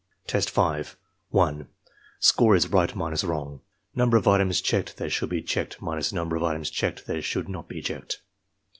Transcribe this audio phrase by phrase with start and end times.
[0.25, 0.97] Test 5
[1.29, 1.67] 1.
[2.19, 3.61] Score is right minus wrong
[3.93, 7.47] (number of items checked that should be checked minus number of items checked that should
[7.47, 8.19] not be checked).